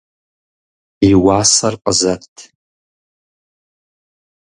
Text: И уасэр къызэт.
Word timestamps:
И 1.09 1.11
уасэр 1.23 1.73
къызэт. 1.83 2.27